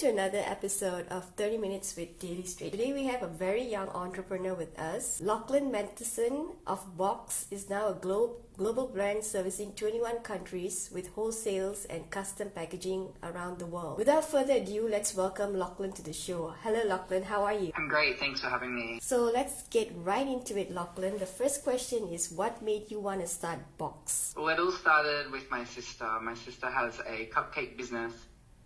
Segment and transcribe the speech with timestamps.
[0.00, 2.72] to another episode of 30 Minutes with Daily Straight.
[2.72, 5.20] Today we have a very young entrepreneur with us.
[5.20, 11.84] Lachlan Matheson of Box is now a glo- global brand servicing 21 countries with wholesales
[11.90, 13.98] and custom packaging around the world.
[13.98, 16.54] Without further ado, let's welcome Lachlan to the show.
[16.62, 17.70] Hello Lachlan, how are you?
[17.76, 19.00] I'm great, thanks for having me.
[19.02, 21.18] So let's get right into it, Lachlan.
[21.18, 24.32] The first question is what made you want to start Box?
[24.34, 26.08] Well, it all started with my sister.
[26.22, 28.14] My sister has a cupcake business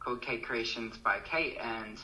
[0.04, 1.98] called Cake Creations by Kate, and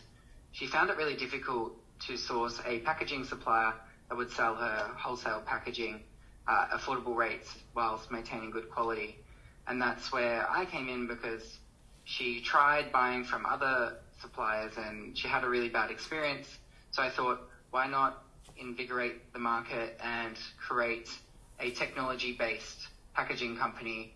[0.53, 1.73] she found it really difficult
[2.07, 3.75] to source a packaging supplier
[4.09, 6.01] that would sell her wholesale packaging
[6.49, 9.19] at affordable rates whilst maintaining good quality.
[9.67, 11.59] And that's where I came in because
[12.05, 16.48] she tried buying from other suppliers and she had a really bad experience.
[16.91, 17.41] So I thought,
[17.71, 18.25] why not
[18.57, 21.09] invigorate the market and create
[21.61, 24.14] a technology based packaging company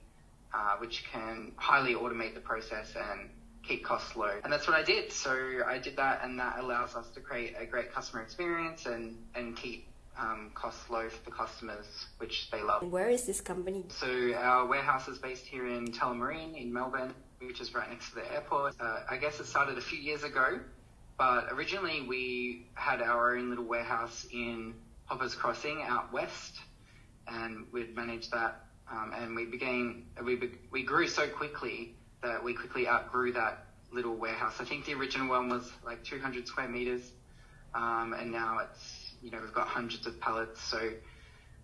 [0.52, 3.28] uh, which can highly automate the process and
[3.66, 4.32] keep costs low.
[4.42, 5.12] And that's what I did.
[5.12, 9.16] So I did that, and that allows us to create a great customer experience and,
[9.34, 9.86] and keep
[10.18, 11.86] um, costs low for the customers,
[12.18, 12.82] which they love.
[12.84, 13.84] Where is this company?
[13.88, 18.16] So our warehouse is based here in Tullamarine in Melbourne, which is right next to
[18.16, 18.74] the airport.
[18.80, 20.60] Uh, I guess it started a few years ago,
[21.18, 24.74] but originally we had our own little warehouse in
[25.06, 26.58] Hoppers Crossing out west,
[27.26, 28.60] and we'd managed that.
[28.90, 30.38] Um, and we began, we,
[30.70, 34.54] we grew so quickly that we quickly outgrew that little warehouse.
[34.58, 37.12] I think the original one was like 200 square meters,
[37.74, 40.60] um, and now it's you know we've got hundreds of pallets.
[40.60, 40.90] So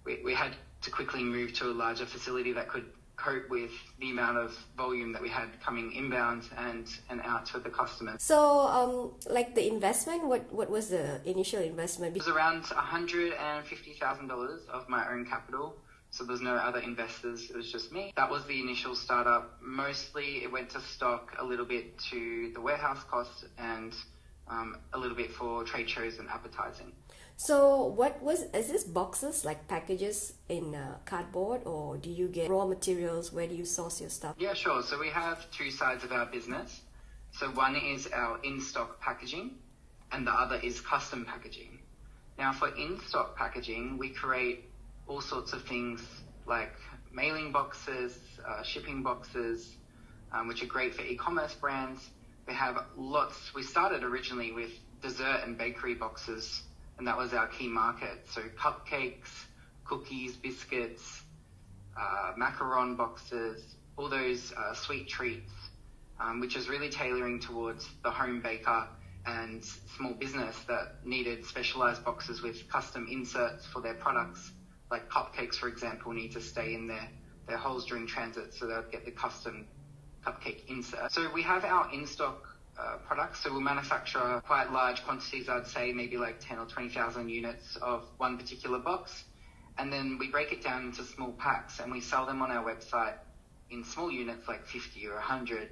[0.05, 4.11] we, we had to quickly move to a larger facility that could cope with the
[4.11, 8.23] amount of volume that we had coming inbound and and out to the customers.
[8.23, 12.17] So, um, like the investment, what what was the initial investment?
[12.17, 15.77] It was around hundred and fifty thousand dollars of my own capital.
[16.11, 17.51] So there's no other investors.
[17.51, 18.13] It was just me.
[18.17, 19.59] That was the initial startup.
[19.63, 23.95] Mostly it went to stock, a little bit to the warehouse costs, and
[24.49, 26.93] um, a little bit for trade shows and advertising.
[27.37, 32.51] So what was is this boxes like packages in uh, cardboard or do you get
[32.51, 33.33] raw materials?
[33.33, 34.35] Where do you source your stuff?
[34.39, 34.83] Yeah, sure.
[34.83, 36.83] So we have two sides of our business.
[37.33, 39.53] So one is our in-stock packaging,
[40.13, 41.79] and the other is custom packaging.
[42.37, 44.70] Now for in-stock packaging, we create
[45.11, 46.01] all sorts of things
[46.47, 46.73] like
[47.13, 48.17] mailing boxes,
[48.49, 49.77] uh, shipping boxes,
[50.33, 52.11] um, which are great for e-commerce brands.
[52.47, 53.53] We have lots.
[53.53, 54.71] We started originally with
[55.03, 56.63] dessert and bakery boxes,
[56.97, 58.25] and that was our key market.
[58.31, 59.47] So cupcakes,
[59.85, 61.23] cookies, biscuits,
[62.01, 63.65] uh, macaron boxes,
[63.97, 65.53] all those uh, sweet treats,
[66.21, 68.87] um, which is really tailoring towards the home baker
[69.27, 69.65] and
[69.97, 74.53] small business that needed specialized boxes with custom inserts for their products
[74.91, 77.09] like cupcakes, for example, need to stay in their,
[77.47, 79.67] their holes during transit so they'll get the custom
[80.25, 81.13] cupcake insert.
[81.13, 82.47] So we have our in-stock
[82.79, 83.43] uh, products.
[83.43, 88.05] So we'll manufacture quite large quantities, I'd say maybe like 10 or 20,000 units of
[88.17, 89.25] one particular box.
[89.79, 92.65] And then we break it down into small packs and we sell them on our
[92.65, 93.15] website
[93.71, 95.71] in small units like 50 or 100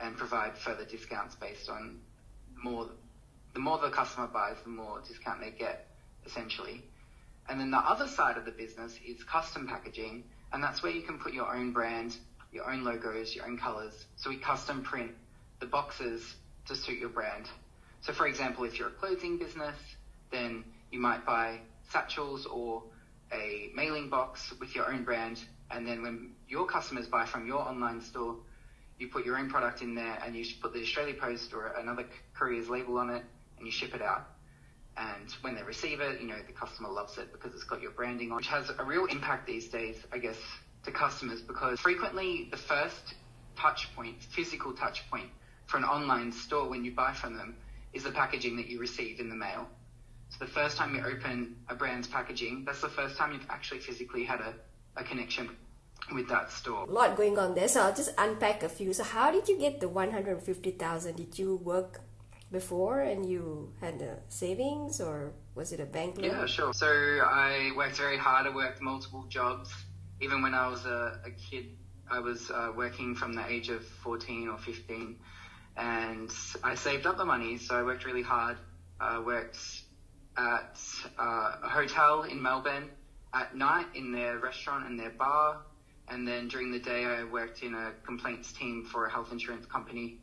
[0.00, 1.98] and provide further discounts based on
[2.62, 2.88] more,
[3.54, 5.88] the more the customer buys, the more discount they get
[6.26, 6.84] essentially.
[7.50, 10.22] And then the other side of the business is custom packaging,
[10.52, 12.16] and that's where you can put your own brand,
[12.52, 14.06] your own logos, your own colors.
[14.14, 15.10] So we custom print
[15.58, 16.36] the boxes
[16.68, 17.46] to suit your brand.
[18.02, 19.74] So for example, if you're a clothing business,
[20.30, 20.62] then
[20.92, 21.58] you might buy
[21.90, 22.84] satchels or
[23.32, 25.40] a mailing box with your own brand,
[25.72, 28.36] and then when your customers buy from your online store,
[29.00, 32.06] you put your own product in there and you put the Australia Post or another
[32.38, 33.24] courier's label on it
[33.56, 34.28] and you ship it out.
[35.00, 37.92] And when they receive it, you know, the customer loves it because it's got your
[37.92, 40.36] branding on, which has a real impact these days, I guess,
[40.84, 43.14] to customers because frequently the first
[43.56, 45.30] touch point, physical touch point
[45.66, 47.56] for an online store when you buy from them
[47.94, 49.66] is the packaging that you receive in the mail.
[50.28, 53.80] So the first time you open a brand's packaging, that's the first time you've actually
[53.80, 54.54] physically had a,
[54.96, 55.48] a connection
[56.12, 56.84] with that store.
[56.84, 58.92] A lot going on there, so I'll just unpack a few.
[58.92, 61.16] So how did you get the 150,000?
[61.16, 62.00] Did you work
[62.50, 66.30] before and you had a savings or was it a bank loan?
[66.30, 66.72] Yeah, sure.
[66.72, 68.46] So I worked very hard.
[68.46, 69.72] I worked multiple jobs.
[70.20, 71.76] Even when I was a, a kid,
[72.10, 75.16] I was uh, working from the age of 14 or 15
[75.76, 76.30] and
[76.64, 77.56] I saved up the money.
[77.56, 78.56] So I worked really hard.
[79.00, 79.58] I uh, worked
[80.36, 80.78] at
[81.18, 82.90] uh, a hotel in Melbourne
[83.32, 85.62] at night in their restaurant and their bar.
[86.08, 89.66] And then during the day, I worked in a complaints team for a health insurance
[89.66, 90.18] company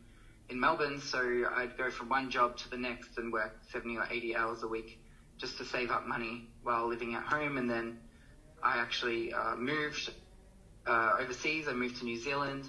[0.49, 4.07] in Melbourne, so I'd go from one job to the next and work 70 or
[4.09, 4.99] 80 hours a week
[5.37, 7.57] just to save up money while living at home.
[7.57, 7.99] And then
[8.63, 10.09] I actually uh, moved
[10.87, 11.67] uh, overseas.
[11.67, 12.65] I moved to New Zealand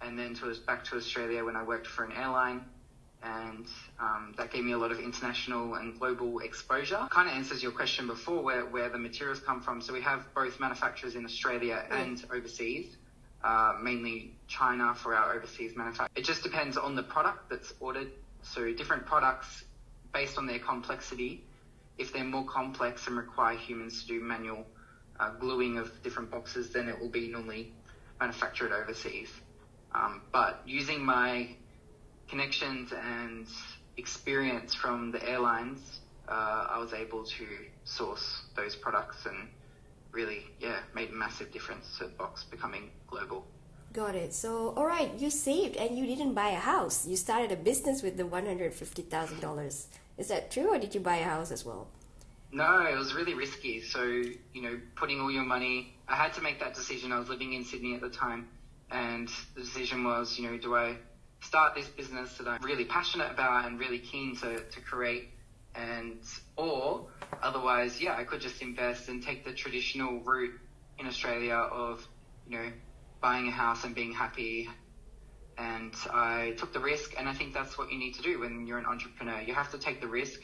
[0.00, 2.64] and then to back to Australia when I worked for an airline.
[3.22, 3.66] and
[3.98, 7.06] um, that gave me a lot of international and global exposure.
[7.10, 9.80] Kind of answers your question before where, where the materials come from.
[9.80, 12.96] So we have both manufacturers in Australia and overseas,
[13.44, 16.10] uh, mainly China for our overseas manufacture.
[16.16, 18.10] It just depends on the product that's ordered.
[18.42, 19.64] So different products
[20.12, 21.44] based on their complexity.
[21.98, 24.66] If they're more complex and require humans to do manual
[25.20, 27.72] uh, gluing of different boxes, then it will be normally
[28.18, 29.28] manufactured overseas.
[29.94, 31.48] Um, but using my
[32.28, 33.46] connections and
[33.96, 37.46] experience from the airlines, uh, I was able to
[37.84, 39.48] source those products and
[40.14, 43.46] really, yeah, made a massive difference to Box becoming global.
[43.92, 44.32] Got it.
[44.32, 47.06] So, all right, you saved and you didn't buy a house.
[47.06, 49.86] You started a business with the $150,000.
[50.16, 51.88] Is that true, or did you buy a house as well?
[52.50, 53.80] No, it was really risky.
[53.80, 57.12] So, you know, putting all your money, I had to make that decision.
[57.12, 58.48] I was living in Sydney at the time,
[58.90, 60.96] and the decision was, you know, do I
[61.40, 65.30] start this business that I'm really passionate about and really keen to, to create
[65.74, 66.18] and
[66.56, 67.06] or
[67.44, 70.58] otherwise yeah I could just invest and take the traditional route
[70.98, 72.06] in Australia of
[72.48, 72.72] you know
[73.20, 74.68] buying a house and being happy
[75.56, 78.66] and I took the risk and I think that's what you need to do when
[78.66, 80.40] you're an entrepreneur you have to take the risk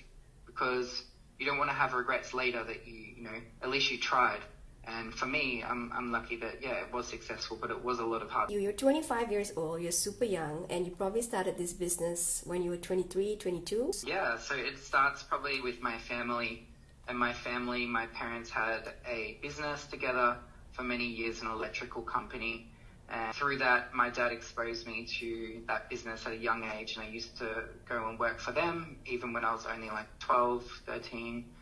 [0.47, 1.03] because
[1.39, 4.41] you don't want to have regrets later that you you know at least you tried
[4.85, 8.05] and for me, I'm, I'm lucky that, yeah, it was successful, but it was a
[8.05, 8.51] lot of hard.
[8.51, 12.71] You're 25 years old, you're super young, and you probably started this business when you
[12.71, 13.93] were 23, 22?
[14.07, 16.67] Yeah, so it starts probably with my family.
[17.11, 20.37] And my family, my parents had a business together
[20.71, 22.69] for many years, an electrical company.
[23.09, 27.05] And through that, my dad exposed me to that business at a young age, and
[27.05, 30.65] I used to go and work for them, even when I was only like 12,
[30.87, 31.53] 13,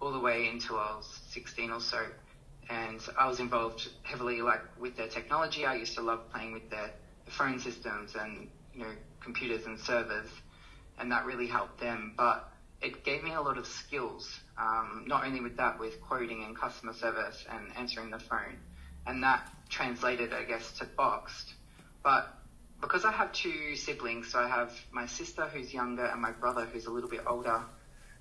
[0.00, 2.06] all the way until I was 16 or so
[2.70, 5.66] and I was involved heavily like with their technology.
[5.66, 6.92] I used to love playing with their
[7.26, 10.28] phone systems and you know computers and servers,
[10.98, 12.14] and that really helped them.
[12.16, 12.48] But
[12.82, 16.58] it gave me a lot of skills, um, not only with that, with quoting and
[16.58, 18.58] customer service and answering the phone,
[19.06, 21.52] and that translated, I guess, to Boxxed.
[22.02, 22.34] But
[22.80, 26.66] because I have two siblings, so I have my sister who's younger and my brother
[26.66, 27.62] who's a little bit older.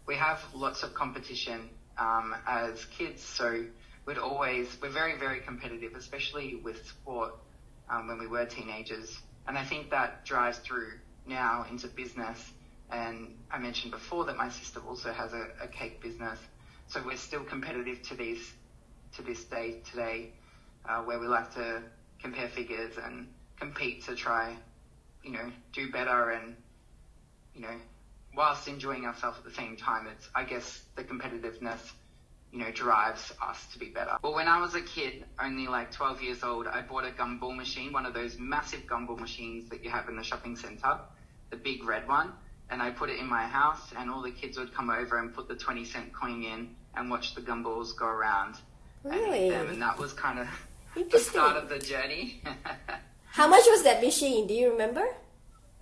[0.05, 3.65] We have lots of competition um, as kids, so
[4.05, 7.33] we'd always, we're very, very competitive, especially with sport
[7.89, 9.19] um, when we were teenagers.
[9.47, 10.91] And I think that drives through
[11.25, 12.39] now into business.
[12.91, 16.39] And I mentioned before that my sister also has a, a cake business.
[16.87, 18.53] So we're still competitive to these,
[19.15, 20.33] to this day today,
[20.87, 21.81] uh, where we like to
[22.21, 23.27] compare figures and
[23.59, 24.55] compete to try,
[25.23, 26.55] you know, do better and,
[27.55, 27.77] you know,
[28.35, 30.07] whilst enjoying ourselves at the same time.
[30.07, 31.79] It's, I guess, the competitiveness
[32.51, 34.17] you know, drives us to be better.
[34.21, 37.55] Well, when I was a kid, only like 12 years old, I bought a gumball
[37.55, 40.99] machine, one of those massive gumball machines that you have in the shopping center,
[41.49, 42.33] the big red one.
[42.71, 45.33] And I put it in my house, and all the kids would come over and
[45.33, 48.55] put the 20 cent coin in and watch the gumballs go around.
[49.03, 49.49] Really?
[49.49, 50.47] And, and that was kind of
[51.11, 52.41] the start of the journey.
[53.31, 54.47] How much was that machine?
[54.47, 55.05] Do you remember?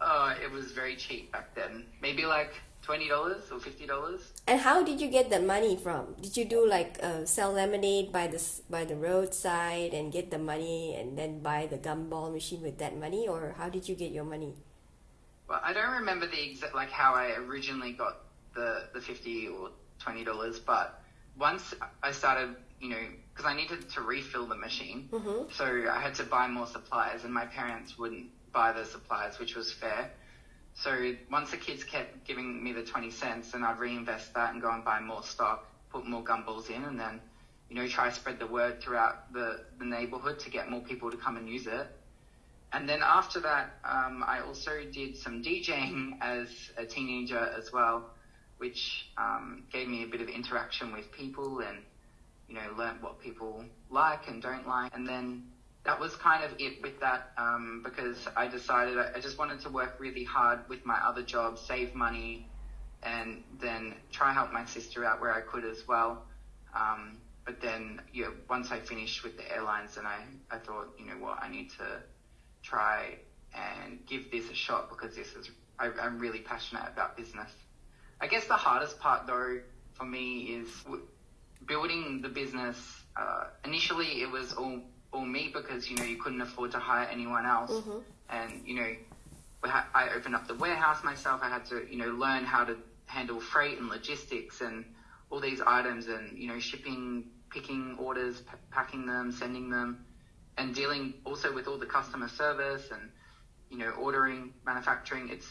[0.01, 1.85] Oh, it was very cheap back then.
[2.01, 2.53] Maybe like
[2.83, 4.33] twenty dollars or fifty dollars.
[4.47, 6.15] And how did you get the money from?
[6.21, 10.37] Did you do like uh, sell lemonade by the by the roadside and get the
[10.37, 14.11] money and then buy the gumball machine with that money, or how did you get
[14.11, 14.53] your money?
[15.49, 18.17] Well, I don't remember the exact like how I originally got
[18.53, 21.01] the the fifty or twenty dollars, but
[21.37, 23.03] once I started, you know,
[23.33, 25.51] because I needed to refill the machine, mm-hmm.
[25.51, 29.55] so I had to buy more supplies, and my parents wouldn't buy the supplies, which
[29.55, 30.11] was fair.
[30.75, 34.61] So once the kids kept giving me the 20 cents, then I'd reinvest that and
[34.61, 37.19] go and buy more stock, put more gumballs in, and then,
[37.69, 41.11] you know, try to spread the word throughout the, the neighborhood to get more people
[41.11, 41.87] to come and use it.
[42.71, 46.47] And then after that, um, I also did some DJing as
[46.77, 48.11] a teenager as well,
[48.57, 51.79] which um, gave me a bit of interaction with people and,
[52.47, 54.91] you know, learned what people like and don't like.
[54.93, 55.43] And then
[55.83, 59.69] that was kind of it with that um, because I decided I just wanted to
[59.69, 62.45] work really hard with my other job, save money,
[63.01, 66.23] and then try help my sister out where I could as well.
[66.75, 70.19] Um, but then, yeah, once I finished with the airlines, and I,
[70.51, 72.03] I thought, you know what, I need to
[72.69, 73.17] try
[73.53, 75.49] and give this a shot because this is
[75.79, 77.51] I, I'm really passionate about business.
[78.21, 79.59] I guess the hardest part though
[79.93, 81.03] for me is w-
[81.65, 82.77] building the business.
[83.15, 87.07] Uh, initially, it was all or me because you know you couldn't afford to hire
[87.09, 87.99] anyone else, mm-hmm.
[88.29, 88.95] and you know
[89.63, 91.41] I opened up the warehouse myself.
[91.41, 94.85] I had to you know learn how to handle freight and logistics and
[95.31, 100.05] all these items and you know shipping, picking orders, p- packing them, sending them,
[100.59, 103.09] and dealing also with all the customer service and
[103.71, 105.29] you know ordering, manufacturing.
[105.29, 105.47] It's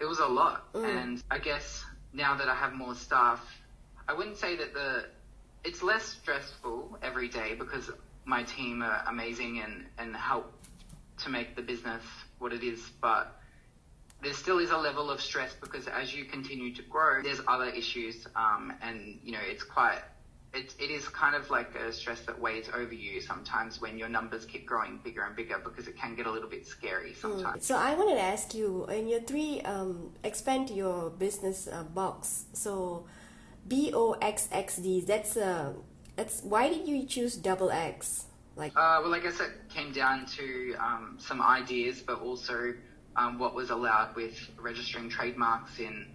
[0.00, 0.64] it was a lot.
[0.74, 3.40] And I guess now that I have more staff,
[4.08, 5.06] I wouldn't say that the
[5.64, 7.90] it's less stressful every day because
[8.24, 10.52] my team are amazing and, and help
[11.18, 12.02] to make the business
[12.38, 13.40] what it is, but
[14.22, 17.66] there still is a level of stress because as you continue to grow, there's other
[17.66, 20.00] issues, um, and you know it's quite
[20.54, 24.08] it, it is kind of like a stress that weighs over you sometimes when your
[24.08, 27.66] numbers keep growing bigger and bigger because it can get a little bit scary sometimes.
[27.66, 32.46] So I wanted to ask you in your three um, expand your business uh, box.
[32.54, 33.04] So
[33.66, 35.02] B O X X D.
[35.02, 35.74] That's uh,
[36.16, 38.24] that's why did you choose double X?
[38.56, 42.74] Like Uh, well, I guess it came down to um, some ideas, but also
[43.16, 46.06] um, what was allowed with registering trademarks in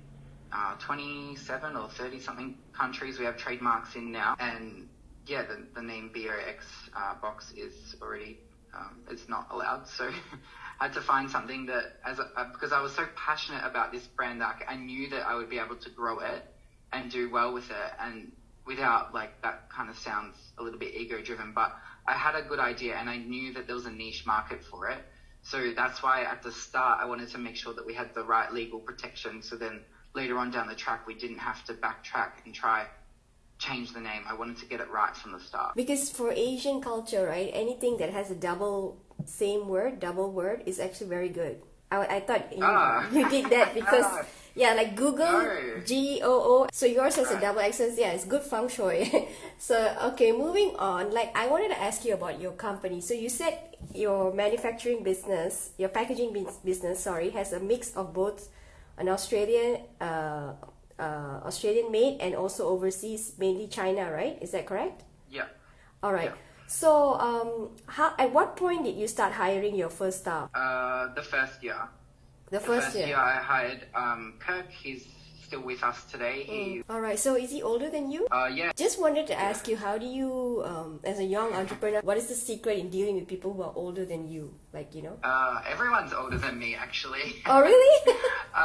[0.54, 3.20] uh, 27 or 30 something countries.
[3.20, 4.88] We have trademarks in now, and
[5.26, 8.40] yeah, the, the name BOX uh, box is already
[8.74, 9.88] um, it's not allowed.
[9.88, 10.10] So
[10.80, 13.92] I had to find something that as a, uh, because I was so passionate about
[13.92, 16.44] this brand I knew that I would be able to grow it
[16.92, 18.32] and do well with it, and
[18.66, 21.76] without like that kind of sounds a little bit ego driven, but
[22.08, 24.90] I had a good idea and I knew that there was a niche market for
[24.90, 25.00] it.
[25.42, 28.24] So that's why at the start I wanted to make sure that we had the
[28.24, 29.42] right legal protection.
[29.42, 29.82] So then
[30.16, 32.86] later on down the track we didn't have to backtrack and try
[33.60, 34.24] change the name.
[34.28, 35.76] I wanted to get it right from the start.
[35.76, 40.80] because for Asian culture, right, anything that has a double same word, double word, is
[40.80, 41.62] actually very good.
[41.92, 43.08] I, I thought you, Ah.
[43.14, 44.26] you did that because Ah.
[44.56, 45.82] yeah, like Google No.
[45.86, 46.68] G O O.
[46.74, 47.42] So yours has a Right.
[47.42, 47.96] double access.
[47.98, 49.08] Yeah, it's good feng shui.
[49.60, 49.78] so
[50.12, 51.14] okay, moving on.
[51.14, 53.00] Like I wanted to ask you about your company.
[53.00, 53.56] So you said
[53.94, 56.34] your manufacturing business, your packaging
[56.66, 58.50] business, sorry, has a mix of both
[58.98, 60.54] an Australian, uh,
[61.00, 64.38] uh, Australian made and also overseas, mainly China, right?
[64.42, 65.04] Is that correct?
[65.30, 65.46] Yeah.
[66.02, 66.32] All right.
[66.32, 66.68] Yeah.
[66.68, 70.50] So, um, how at what point did you start hiring your first staff?
[70.56, 71.78] Uh, the first year.
[72.50, 73.18] The The first, year.
[73.18, 74.70] I hired um, Kirk.
[74.70, 75.06] He's
[75.44, 76.44] still with us today.
[76.44, 77.18] He, All right.
[77.20, 78.28] So, is he older than you?
[78.32, 78.72] uh, yeah.
[78.76, 82.28] Just wanted to ask you, how do you, um, as a young entrepreneur, what is
[82.28, 84.54] the secret in dealing with people who are older than you?
[84.72, 85.18] Like, you know?
[85.24, 87.42] Uh, everyone's older than me, actually.
[87.46, 88.14] Oh, really?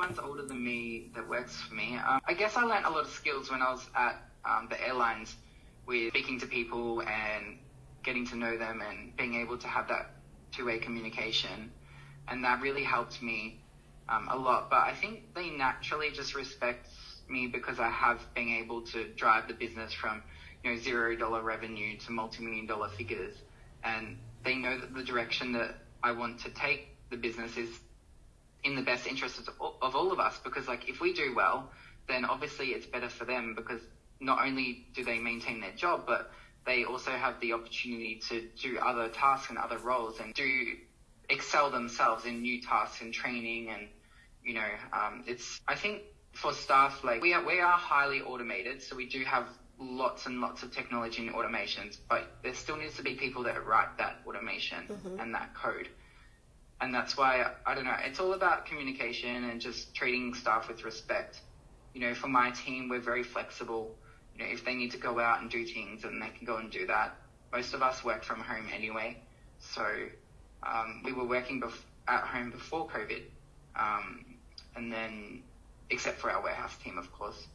[0.00, 1.96] everyone's older than me that works for me.
[1.96, 4.16] Um, I guess I learned a lot of skills when I was at
[4.46, 5.36] um, the airlines
[5.86, 7.58] with speaking to people and
[8.02, 10.12] getting to know them and being able to have that
[10.52, 11.70] two-way communication.
[12.28, 13.60] And that really helped me
[14.08, 14.70] um, a lot.
[14.70, 16.88] But I think they naturally just respect
[17.28, 20.22] me because I have been able to drive the business from,
[20.64, 23.34] you know, zero dollar revenue to multi-million dollar figures.
[23.84, 27.68] And they know that the direction that I want to take the business is
[28.64, 31.34] in the best interest of all, of all of us because like if we do
[31.34, 31.70] well
[32.08, 33.80] then obviously it's better for them because
[34.20, 36.30] not only do they maintain their job but
[36.66, 40.76] they also have the opportunity to do other tasks and other roles and do
[41.28, 43.88] excel themselves in new tasks and training and
[44.44, 46.02] you know um, it's i think
[46.32, 49.46] for staff like we are we are highly automated so we do have
[49.78, 53.66] lots and lots of technology and automations but there still needs to be people that
[53.66, 54.84] write that automation
[55.18, 55.88] and that code
[56.80, 57.96] and that's why I don't know.
[58.04, 61.40] It's all about communication and just treating staff with respect.
[61.94, 63.90] You know, for my team, we're very flexible.
[64.34, 66.56] You know, if they need to go out and do things, then they can go
[66.56, 67.12] and do that.
[67.52, 69.16] Most of us work from home anyway,
[69.58, 69.84] so
[70.62, 73.22] um, we were working bef- at home before COVID,
[73.76, 74.24] um,
[74.76, 75.42] and then
[75.90, 77.48] except for our warehouse team, of course.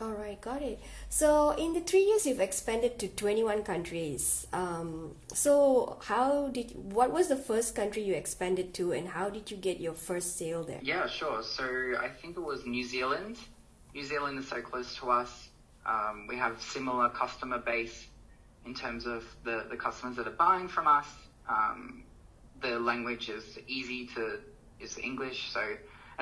[0.00, 0.80] All right, got it.
[1.08, 4.46] So, in the three years, you've expanded to 21 countries.
[4.52, 9.50] Um, so, how did what was the first country you expanded to, and how did
[9.50, 10.80] you get your first sale there?
[10.82, 11.42] Yeah, sure.
[11.42, 11.64] So
[12.00, 13.36] I think it was New Zealand.
[13.94, 15.48] New Zealand is so close to us.
[15.86, 18.06] Um, we have similar customer base
[18.64, 21.06] in terms of the, the customers that are buying from us.
[21.48, 22.04] Um,
[22.60, 24.38] the language is easy to
[24.80, 25.50] is English.
[25.52, 25.60] So,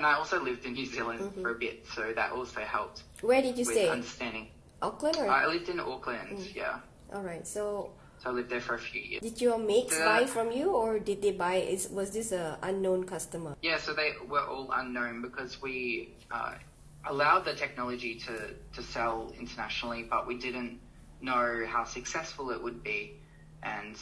[0.01, 3.43] and I also lived in New Zealand for a bit, so that also helped Where
[3.43, 3.87] did you stay?
[3.87, 4.49] understanding.
[4.81, 6.81] Auckland, or I lived in Auckland, yeah.
[7.13, 7.47] all right.
[7.47, 7.91] So,
[8.23, 9.21] So I lived there for a few years.
[9.21, 10.07] did your mates Yeah.
[10.07, 11.57] buy from you, or did they buy?
[11.57, 13.53] Is was this a unknown customer?
[13.61, 16.55] Yeah, so they were all unknown because we uh,
[17.05, 18.35] allowed the technology to,
[18.77, 20.81] to sell internationally, but we didn't
[21.21, 23.01] know how successful it would be.
[23.63, 23.97] And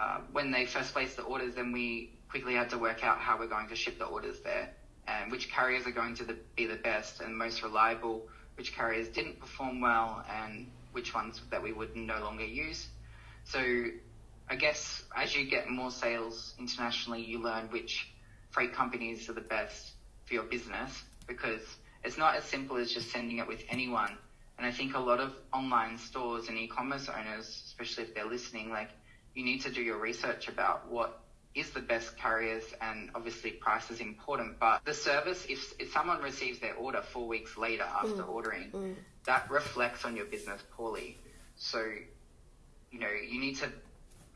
[0.00, 3.38] uh, when they first placed the orders, then we quickly had to work out how
[3.38, 4.74] we're going to ship the orders there
[5.08, 9.08] and which carriers are going to the, be the best and most reliable, which carriers
[9.08, 12.86] didn't perform well, and which ones that we would no longer use.
[13.44, 13.86] So
[14.50, 18.08] I guess as you get more sales internationally, you learn which
[18.50, 19.92] freight companies are the best
[20.26, 20.90] for your business
[21.26, 21.62] because
[22.04, 24.16] it's not as simple as just sending it with anyone.
[24.56, 28.70] And I think a lot of online stores and e-commerce owners, especially if they're listening,
[28.70, 28.90] like
[29.34, 31.20] you need to do your research about what
[31.54, 36.20] is the best carriers and obviously price is important but the service if, if someone
[36.22, 38.28] receives their order four weeks later after mm.
[38.28, 38.94] ordering mm.
[39.26, 41.16] that reflects on your business poorly.
[41.56, 41.84] So
[42.90, 43.68] you know you need to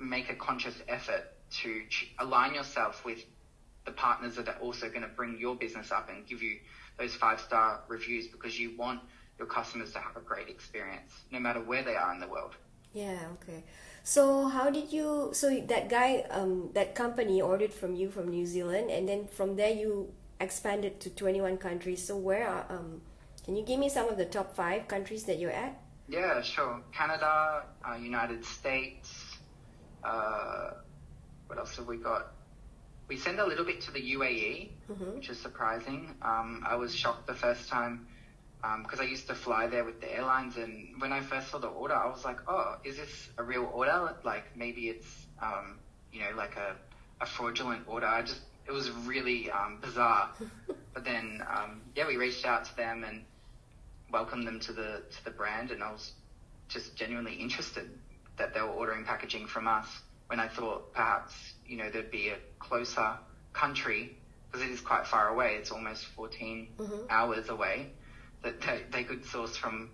[0.01, 3.25] make a conscious effort to ch- align yourself with
[3.85, 6.59] the partners that are also going to bring your business up and give you
[6.99, 9.01] those five star reviews because you want
[9.39, 12.53] your customers to have a great experience no matter where they are in the world.
[12.93, 13.65] Yeah, okay.
[14.05, 15.31] So how did you?
[15.33, 19.57] So that guy, um, that company ordered from you from New Zealand, and then from
[19.57, 22.05] there you expanded to twenty one countries.
[22.05, 22.67] So where are?
[22.69, 23.01] Um,
[23.45, 25.81] can you give me some of the top five countries that you're at?
[26.09, 26.81] Yeah, sure.
[26.93, 29.37] Canada, uh, United States.
[30.03, 30.73] Uh,
[31.47, 32.33] what else have we got?
[33.09, 34.71] We send a little bit to the UAE,
[35.15, 36.15] which is surprising.
[36.23, 38.07] Um, I was shocked the first time
[38.83, 41.69] because I used to fly there with the airlines, and when I first saw the
[41.69, 44.15] order, I was like, "Oh, is this a real order?
[44.23, 45.79] Like maybe it's um,
[46.13, 46.77] you know like a,
[47.21, 50.31] a fraudulent order." I just it was really um, bizarre.
[50.95, 53.25] but then um, yeah, we reached out to them and
[54.13, 56.13] welcomed them to the to the brand, and I was
[56.69, 57.91] just genuinely interested
[58.39, 59.87] that they were ordering packaging from us
[60.29, 61.35] when I thought perhaps
[61.67, 63.17] you know there'd be a closer
[63.53, 64.17] country
[64.47, 65.57] because it is quite far away.
[65.57, 66.69] It's almost 14
[67.11, 67.91] hours away
[68.43, 69.91] that they, they could source from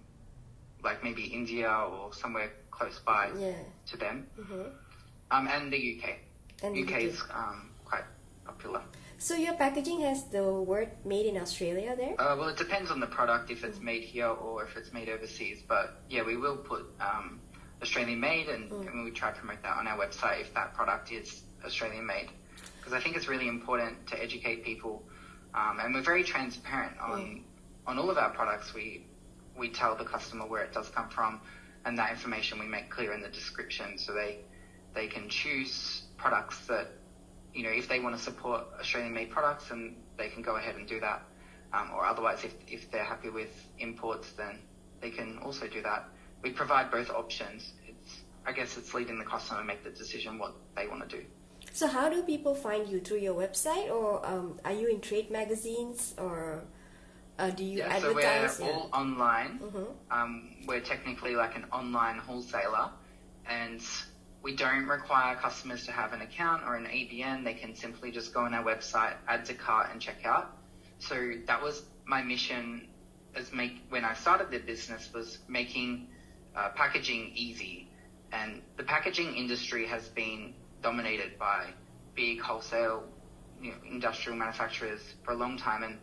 [0.83, 3.53] like maybe India or somewhere close by Yeah.
[3.91, 4.27] to them.
[4.37, 4.63] hmm
[5.31, 6.05] Um, and the UK.
[6.63, 7.01] And the UK, UK.
[7.03, 8.05] is um, quite
[8.47, 8.81] popular.
[9.19, 12.15] So your packaging has the word "made in Australia" there.
[12.21, 15.09] Uh, well, it depends on the product if it's made here or if it's made
[15.09, 15.63] overseas.
[15.67, 17.41] But yeah, we will put um,
[17.83, 21.11] Australian made, and, and we try to promote that on our website if that product
[21.13, 22.29] is Australian made,
[22.79, 25.03] because I think it's really important to educate people,
[25.55, 27.45] um, and we're very transparent on
[27.89, 28.75] on all of our products.
[28.75, 29.07] We
[29.57, 31.41] we tell the customer where it does come from,
[31.85, 34.39] and that information we make clear in the description, so they
[34.95, 36.89] they can choose products that
[37.55, 40.77] you know, if they want to support Australian made products, and they can go ahead
[40.77, 41.23] and do that.
[41.73, 44.61] Um, or otherwise, if, if they're happy with imports, then
[45.01, 46.09] they can also do that.
[46.43, 47.73] We provide both options.
[47.87, 51.17] It's, I guess it's leading the customer to make the decision what they want to
[51.17, 51.25] do.
[51.73, 55.31] So how do people find you through your website, or um, are you in trade
[55.31, 56.63] magazines, or
[57.39, 58.23] uh, do you Yeah, so we're?
[58.61, 59.59] All online.
[59.61, 59.95] Mhm.
[60.11, 62.91] Um, we're technically like an online wholesaler,
[63.47, 63.81] and
[64.43, 67.45] we don't require customers to have an account or an ABN.
[67.45, 70.57] They can simply just go on our website, add to cart, and check out.
[70.99, 72.89] So that was my mission
[73.35, 76.09] as make when I started the business was making
[76.57, 77.89] uh, packaging easy,
[78.33, 81.73] and the packaging industry has been dominated by
[82.15, 83.05] big wholesale
[83.61, 85.99] you know, industrial manufacturers for a long time, and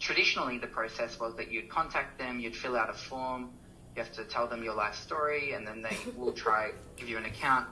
[0.00, 3.50] traditionally the process was that you'd contact them, you'd fill out a form,
[3.94, 7.18] you have to tell them your life story, and then they will try give you
[7.18, 7.68] an account,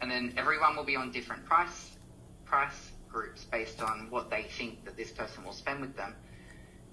[0.00, 1.90] and then everyone will be on different price
[2.44, 6.14] price groups based on what they think that this person will spend with them,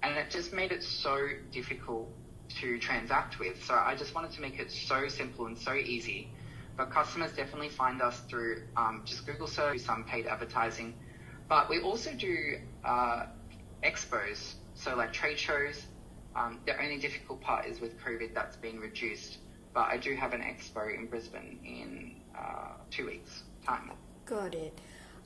[0.02, 2.10] and it just made it so difficult
[2.60, 3.62] to transact with.
[3.64, 6.28] So I just wanted to make it so simple and so easy.
[6.76, 10.94] But customers definitely find us through um, just Google search, some paid advertising.
[11.48, 13.26] But we also do uh,
[13.84, 15.86] expos, so like trade shows.
[16.34, 19.38] Um, the only difficult part is with COVID that's been reduced.
[19.74, 23.90] But I do have an expo in Brisbane in uh, two weeks' time.
[24.26, 24.76] Got it.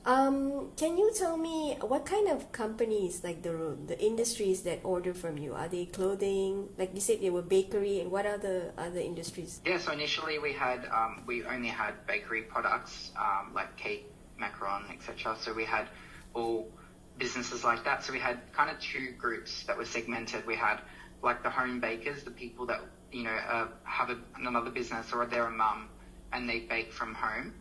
[0.05, 5.15] Um, can you tell me what kind of companies, like the the industries that order
[5.15, 5.55] from you?
[5.55, 6.69] Are they clothing?
[6.77, 9.61] Like you said, they were bakery, and what are the other industries?
[9.65, 14.05] Yeah, so initially we had um, we only had bakery products um, like cake,
[14.39, 15.35] macaron, etc.
[15.39, 15.87] So we had
[16.35, 16.69] all
[17.17, 18.03] businesses like that.
[18.03, 20.45] So we had kind of two groups that were segmented.
[20.45, 20.79] We had
[21.21, 25.25] like the home bakers, the people that you know uh, have a, another business or
[25.25, 25.89] they're a mum
[26.33, 27.53] and they bake from home.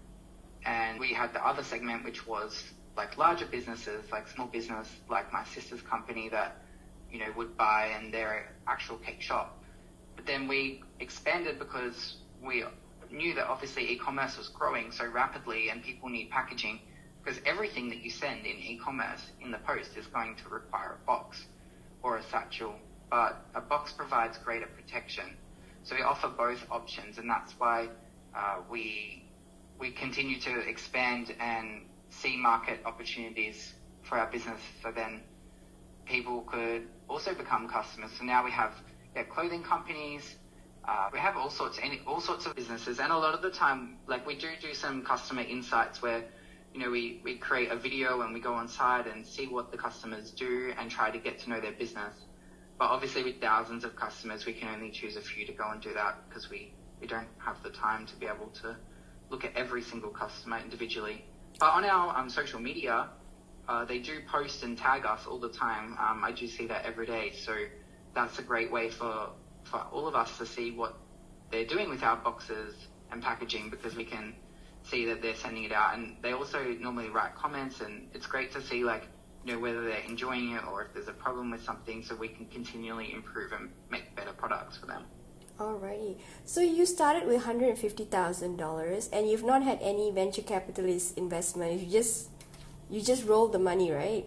[0.66, 2.64] And we had the other segment, which was
[2.96, 6.56] like larger businesses, like small business, like my sister's company that
[7.10, 9.58] you know would buy and their actual cake shop.
[10.16, 12.64] But then we expanded because we
[13.10, 16.80] knew that obviously e-commerce was growing so rapidly and people need packaging
[17.24, 21.06] because everything that you send in e-commerce in the post is going to require a
[21.06, 21.44] box
[22.02, 22.74] or a satchel.
[23.10, 25.24] But a box provides greater protection.
[25.84, 27.88] So we offer both options and that's why
[28.36, 29.24] uh, we
[29.78, 35.20] we continue to expand and see market opportunities for our business so then
[36.06, 38.10] people could also become customers.
[38.18, 38.72] So now we have
[39.16, 40.36] yeah, clothing companies,
[40.86, 43.50] uh, we have all sorts, any, all sorts of businesses, and a lot of the
[43.50, 46.24] time, like we do do some customer insights where,
[46.74, 49.70] you know, we, we create a video and we go on site and see what
[49.70, 52.14] the customers do and try to get to know their business.
[52.78, 55.80] But obviously, with thousands of customers, we can only choose a few to go and
[55.80, 58.74] do that because we, we don't have the time to be able to
[59.30, 61.24] look at every single customer individually.
[61.60, 63.08] but on our um, social media,
[63.68, 65.92] uh, they do post and tag us all the time.
[65.92, 67.54] Um, I do see that every day, so
[68.14, 69.30] that's a great way for
[69.62, 70.94] for all of us to see what
[71.50, 72.74] they're doing with our boxes
[73.10, 74.34] and packaging because we can
[74.84, 75.96] see that they're sending it out.
[75.96, 79.04] And they also normally write comments, and it's great to see like
[79.44, 82.28] you know whether they're enjoying it or if there's a problem with something, so we
[82.28, 85.02] can continually improve and make better products for them.
[85.58, 86.16] Alrighty.
[86.44, 90.42] So you started with hundred and fifty thousand dollars, and you've not had any venture
[90.42, 91.80] capitalist investment.
[91.80, 92.28] You just
[92.90, 94.26] you just rolled the money, right?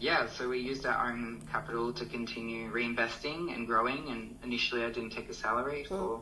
[0.00, 0.28] Yeah.
[0.28, 4.08] So we used our own capital to continue reinvesting and growing.
[4.08, 6.20] And initially, I didn't take a salary for mm.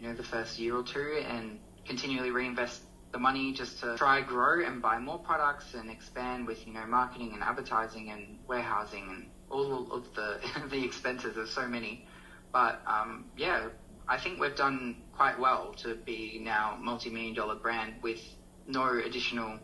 [0.00, 4.20] you know the first year or two, and continually reinvest the money just to try
[4.20, 9.08] grow and buy more products and expand with you know marketing and advertising and warehousing
[9.08, 10.38] and all of the
[10.70, 11.34] the expenses.
[11.36, 12.06] There's so many,
[12.52, 13.68] but um, yeah,
[14.08, 18.20] I think we've done quite well to be now multi-million dollar brand with
[18.66, 19.58] no additional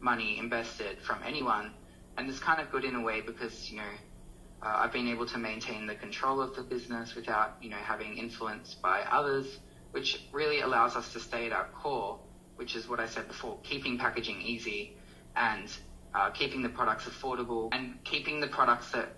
[0.00, 1.72] money invested from anyone,
[2.16, 3.92] and it's kind of good in a way because you know.
[4.62, 8.16] Uh, I've been able to maintain the control of the business without, you know, having
[8.16, 9.58] influence by others
[9.94, 12.18] which really allows us to stay at our core,
[12.56, 14.96] which is what I said before, keeping packaging easy
[15.36, 15.70] and
[16.12, 19.10] uh, keeping the products affordable and keeping the products that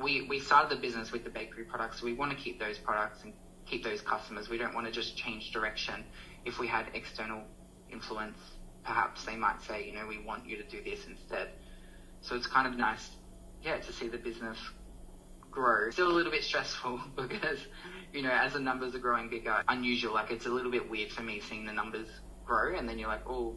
[0.00, 2.00] we, we started the business with the bakery products.
[2.00, 3.34] We want to keep those products and
[3.66, 4.48] keep those customers.
[4.48, 6.02] We don't want to just change direction.
[6.46, 7.42] If we had external
[7.90, 8.38] influence,
[8.84, 11.50] perhaps they might say, you know, we want you to do this instead.
[12.22, 13.06] So it's kind of nice,
[13.62, 14.56] yeah, to see the business
[15.50, 15.90] grow.
[15.90, 17.58] Still a little bit stressful because,
[18.12, 20.14] you know, as the numbers are growing bigger, unusual.
[20.14, 22.08] Like it's a little bit weird for me seeing the numbers
[22.44, 23.56] grow and then you're like, oh,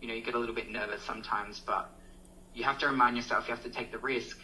[0.00, 1.90] you know, you get a little bit nervous sometimes, but
[2.54, 4.38] you have to remind yourself you have to take the risk,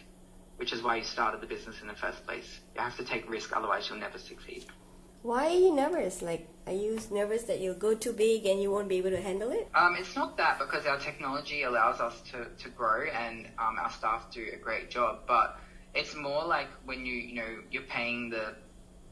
[0.57, 2.59] which is why you started the business in the first place.
[2.75, 4.65] You have to take risk, otherwise you'll never succeed.
[5.21, 6.21] Why are you nervous?
[6.21, 9.21] Like, are you nervous that you'll go too big and you won't be able to
[9.21, 9.69] handle it?
[9.73, 13.89] Um, it's not that because our technology allows us to, to grow and um, our
[13.89, 15.61] staff do a great job, but
[15.95, 18.55] it's more like when you, you know, you're paying the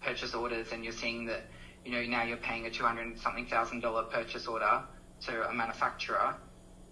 [0.02, 1.42] purchase orders and you're seeing that,
[1.86, 4.84] you know, now you're paying a 200 something thousand dollar purchase order
[5.22, 6.36] to a manufacturer.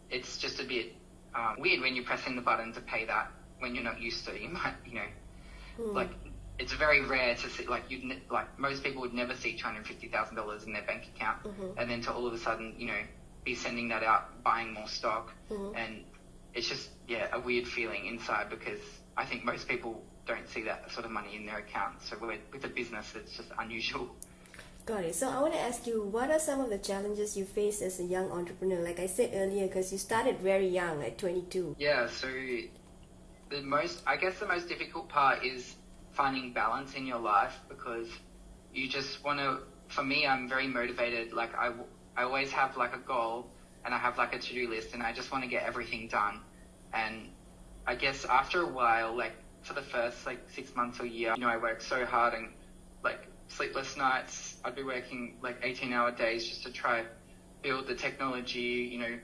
[0.10, 0.94] It's just a bit
[1.36, 4.32] um, weird when you're pressing the button to pay that when you're not used to.
[4.42, 5.08] You might, you know,
[5.80, 5.94] mm.
[5.94, 6.10] like
[6.60, 9.88] it's very rare to see like you like most people would never see two hundred
[9.88, 11.78] fifty thousand dollars in their bank account, mm-hmm.
[11.78, 13.00] and then to all of a sudden you know
[13.46, 15.76] be sending that out, buying more stock, mm-hmm.
[15.76, 16.04] and
[16.54, 18.80] it's just yeah a weird feeling inside because
[19.16, 22.02] I think most people don't see that sort of money in their account.
[22.02, 22.18] So
[22.54, 24.16] with a business, it's just unusual.
[24.86, 25.16] Got it.
[25.16, 28.00] So I want to ask you, what are some of the challenges you face as
[28.00, 28.80] a young entrepreneur?
[28.80, 31.76] Like I said earlier, because you started very young, at 22.
[31.78, 32.08] Yeah.
[32.08, 32.28] So
[33.50, 35.76] the most, I guess, the most difficult part is
[36.12, 38.08] finding balance in your life because
[38.74, 39.60] you just want to.
[39.90, 41.34] For me, I'm very motivated.
[41.34, 41.72] Like I,
[42.16, 43.48] I always have like a goal
[43.86, 46.42] and I have like a to-do list and I just want to get everything done.
[46.94, 47.30] And
[47.88, 51.42] I guess after a while, like for the first like six months or year, you
[51.42, 52.50] know, I worked so hard and
[53.04, 54.58] like sleepless nights.
[54.64, 57.06] I'd be working like 18 hour days just to try
[57.62, 59.20] build the technology, you know,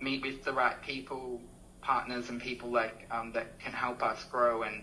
[0.00, 1.40] meet with the right people,
[1.80, 4.82] partners and people like um, that can help us grow and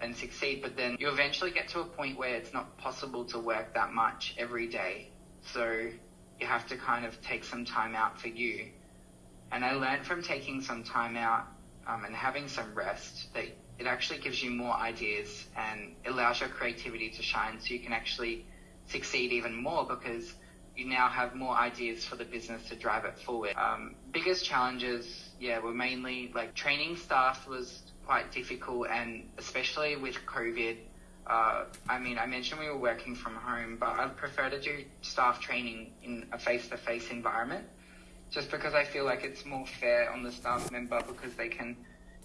[0.00, 0.60] and succeed.
[0.60, 3.92] But then you eventually get to a point where it's not possible to work that
[3.92, 5.10] much every day.
[5.42, 5.88] So
[6.38, 8.66] you have to kind of take some time out for you.
[9.52, 11.46] And I learned from taking some time out
[11.86, 13.46] um, and having some rest, that
[13.78, 17.92] it actually gives you more ideas and allows your creativity to shine so you can
[17.92, 18.46] actually
[18.88, 20.34] succeed even more because
[20.76, 23.54] you now have more ideas for the business to drive it forward.
[23.56, 30.16] Um, biggest challenges, yeah, were mainly like training staff was quite difficult and especially with
[30.26, 30.76] COVID.
[31.26, 34.84] Uh, I mean, I mentioned we were working from home, but I'd prefer to do
[35.02, 37.64] staff training in a face-to-face environment
[38.30, 41.76] just because I feel like it's more fair on the staff member because they can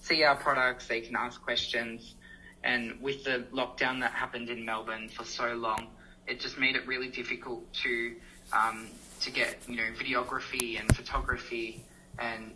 [0.01, 2.15] see our products, they can ask questions.
[2.63, 5.87] And with the lockdown that happened in Melbourne for so long,
[6.27, 8.15] it just made it really difficult to
[8.53, 8.87] um,
[9.21, 11.83] to get you know videography and photography
[12.19, 12.51] and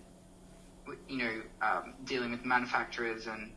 [1.08, 3.52] you know um, dealing with manufacturers and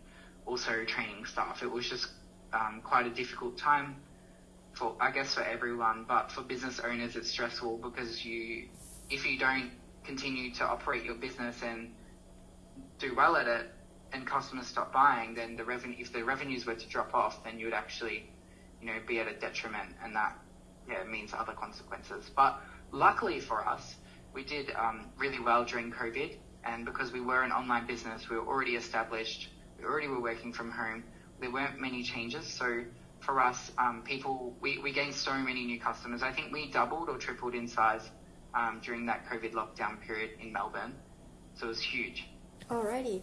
[0.47, 1.63] also training staff.
[1.63, 2.09] It was just
[2.53, 3.97] um, quite a difficult time
[4.73, 8.69] for I guess for everyone, but for business owners it's stressful because you
[9.11, 9.71] if you don't
[10.05, 11.93] continue to operate your business and
[12.99, 13.71] do well at it
[14.13, 17.59] and customers stop buying, then the revenue, if the revenues were to drop off, then
[17.59, 18.31] you would actually,
[18.81, 20.39] you know, be at a detriment and that,
[20.89, 22.31] yeah, means other consequences.
[22.35, 22.61] But
[22.93, 23.97] luckily for us,
[24.33, 28.37] we did um, really well during COVID and because we were an online business, we
[28.37, 31.05] were already established, we already were working from home,
[31.41, 32.47] there weren't many changes.
[32.47, 32.85] So
[33.21, 36.23] for us, um, people, we, we gained so many new customers.
[36.23, 38.11] I think we doubled or tripled in size
[38.55, 40.95] um, during that COVID lockdown period in Melbourne.
[41.55, 42.29] So it was huge.
[42.71, 43.23] Alrighty.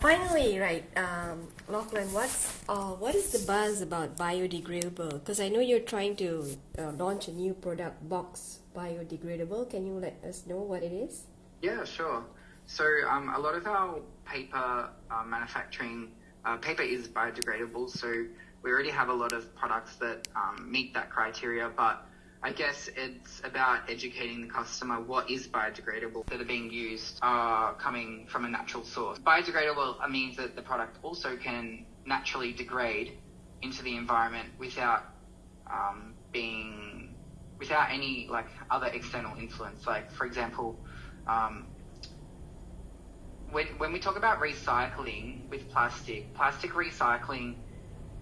[0.00, 5.12] Finally, right, um, Lachlan, what's uh, what is the buzz about biodegradable?
[5.12, 6.44] Because I know you're trying to
[6.78, 9.70] uh, launch a new product, Box Biodegradable.
[9.70, 11.24] Can you let us know what it is?
[11.62, 12.24] Yeah, sure.
[12.66, 16.12] So um, a lot of our paper uh, manufacturing,
[16.44, 17.88] uh, paper is biodegradable.
[17.88, 18.26] So
[18.62, 22.06] we already have a lot of products that um, meet that criteria, but
[22.44, 27.72] I guess it's about educating the customer what is biodegradable that are being used are
[27.76, 29.18] coming from a natural source.
[29.18, 33.12] Biodegradable means that the product also can naturally degrade
[33.62, 35.04] into the environment without
[35.72, 37.14] um, being
[37.58, 39.86] without any like other external influence.
[39.86, 40.76] Like for example,
[41.26, 41.68] um,
[43.52, 47.54] when when we talk about recycling with plastic, plastic recycling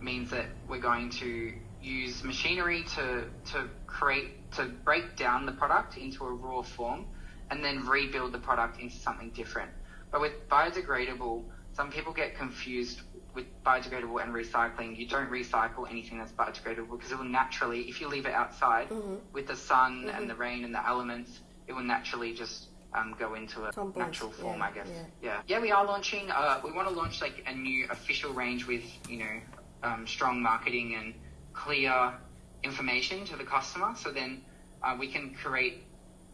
[0.00, 5.96] means that we're going to use machinery to, to create, to break down the product
[5.96, 7.06] into a raw form
[7.50, 9.70] and then rebuild the product into something different.
[10.10, 13.00] But with biodegradable, some people get confused
[13.34, 14.96] with biodegradable and recycling.
[14.96, 18.88] You don't recycle anything that's biodegradable because it will naturally, if you leave it outside
[18.90, 19.16] mm-hmm.
[19.32, 20.16] with the sun mm-hmm.
[20.16, 23.96] and the rain and the elements, it will naturally just um, go into a Compost,
[23.96, 24.88] natural form, yeah, I guess.
[24.88, 25.02] Yeah.
[25.22, 25.40] yeah.
[25.46, 26.30] yeah, we are launching.
[26.30, 29.40] Uh, we want to launch like a new official range with you know
[29.82, 31.14] um, strong marketing and
[31.52, 32.14] clear
[32.62, 33.94] information to the customer.
[33.96, 34.42] So then
[34.82, 35.84] uh, we can create,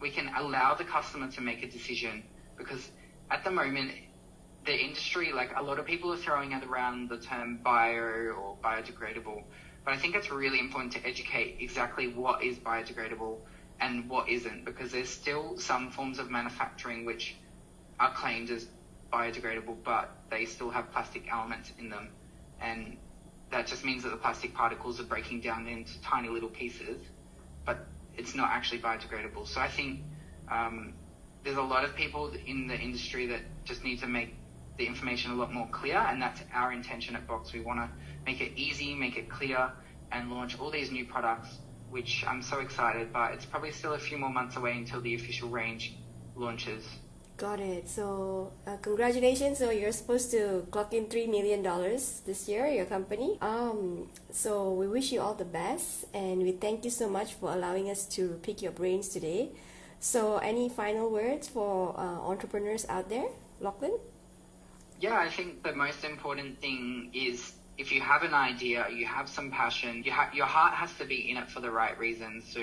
[0.00, 2.24] we can allow the customer to make a decision
[2.56, 2.90] because
[3.30, 3.92] at the moment,
[4.64, 9.42] the industry, like a lot of people are throwing around the term bio or biodegradable,
[9.84, 13.38] but I think it's really important to educate exactly what is biodegradable
[13.80, 17.36] and what isn't because there's still some forms of manufacturing which
[18.00, 18.66] are claimed as
[19.12, 22.08] biodegradable, but they still have plastic elements in them.
[22.60, 22.96] And
[23.50, 26.98] that just means that the plastic particles are breaking down into tiny little pieces,
[27.64, 29.46] but it's not actually biodegradable.
[29.46, 30.00] So I think
[30.50, 30.94] um,
[31.44, 34.34] there's a lot of people in the industry that just need to make
[34.76, 37.52] the information a lot more clear, and that's our intention at Box.
[37.52, 37.88] We want to
[38.26, 39.70] make it easy, make it clear,
[40.12, 41.48] and launch all these new products,
[41.90, 43.12] which I'm so excited.
[43.12, 45.96] But it's probably still a few more months away until the official range
[46.34, 46.84] launches.
[47.38, 47.88] Got it.
[47.88, 49.58] So, uh, congratulations.
[49.58, 51.62] So, you're supposed to clock in $3 million
[52.26, 53.38] this year, your company.
[53.40, 57.52] Um, so, we wish you all the best and we thank you so much for
[57.52, 59.50] allowing us to pick your brains today.
[60.00, 63.28] So, any final words for uh, entrepreneurs out there,
[63.60, 63.96] Lachlan?
[65.00, 69.28] Yeah, I think the most important thing is if you have an idea, you have
[69.28, 72.52] some passion, you ha- your heart has to be in it for the right reasons.
[72.52, 72.58] So,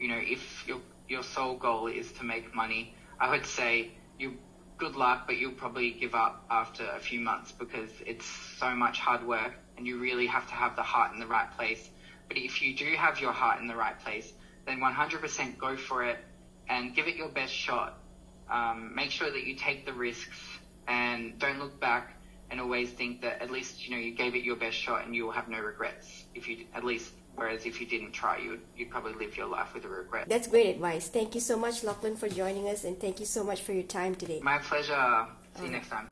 [0.00, 4.36] you know, if your, your sole goal is to make money, I would say you
[4.78, 8.24] good luck, but you'll probably give up after a few months because it's
[8.58, 11.50] so much hard work and you really have to have the heart in the right
[11.56, 11.90] place.
[12.28, 14.32] But if you do have your heart in the right place,
[14.66, 16.18] then 100% go for it
[16.68, 17.98] and give it your best shot.
[18.50, 20.38] Um, make sure that you take the risks
[20.88, 22.16] and don't look back
[22.50, 25.14] and always think that at least you know you gave it your best shot and
[25.14, 28.60] you will have no regrets if you at least Whereas if you didn't try, you'd,
[28.76, 30.28] you'd probably live your life with a regret.
[30.28, 31.08] That's great advice.
[31.08, 33.82] Thank you so much, Lachlan, for joining us, and thank you so much for your
[33.82, 34.40] time today.
[34.42, 35.26] My pleasure.
[35.56, 36.06] See you next time.